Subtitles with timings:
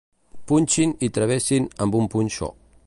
[0.51, 2.53] Punxin i travessin amb un punxó.